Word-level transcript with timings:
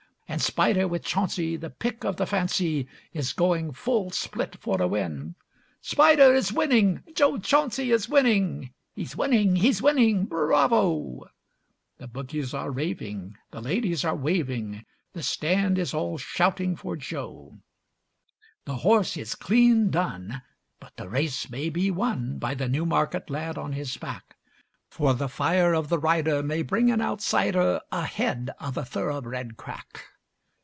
And 0.31 0.41
Spider 0.41 0.87
with 0.87 1.03
Chauncy, 1.03 1.57
the 1.57 1.69
pick 1.69 2.05
of 2.05 2.15
the 2.15 2.25
fancy, 2.25 2.87
Is 3.11 3.33
going 3.33 3.73
full 3.73 4.11
split 4.11 4.55
for 4.61 4.81
a 4.81 4.87
win. 4.87 5.35
'Spider 5.81 6.33
is 6.33 6.53
winning!' 6.53 7.03
'Jo 7.13 7.37
Chauncy 7.37 7.91
is 7.91 8.07
winning!' 8.07 8.73
'He's 8.95 9.13
winning! 9.17 9.57
He's 9.57 9.81
winning! 9.81 10.23
Bravo!' 10.23 11.25
The 11.97 12.07
bookies 12.07 12.53
are 12.53 12.71
raving, 12.71 13.35
the 13.51 13.59
ladies 13.59 14.05
are 14.05 14.15
waving, 14.15 14.85
The 15.11 15.21
Stand 15.21 15.77
is 15.77 15.93
all 15.93 16.17
shouting 16.17 16.77
for 16.77 16.95
Jo. 16.95 17.59
The 18.63 18.77
horse 18.77 19.17
is 19.17 19.35
clean 19.35 19.89
done, 19.91 20.41
but 20.79 20.95
the 20.95 21.09
race 21.09 21.49
may 21.49 21.69
be 21.69 21.91
won 21.91 22.39
By 22.39 22.53
the 22.53 22.69
Newmarket 22.69 23.29
lad 23.29 23.57
on 23.57 23.73
his 23.73 23.97
back; 23.97 24.37
For 24.87 25.13
the 25.13 25.27
fire 25.27 25.73
of 25.73 25.89
the 25.89 25.99
rider 25.99 26.41
may 26.41 26.61
bring 26.61 26.89
an 26.89 27.01
outsider 27.01 27.81
Ahead 27.91 28.51
of 28.61 28.77
a 28.77 28.85
thoroughbred 28.85 29.57
crack. 29.57 30.05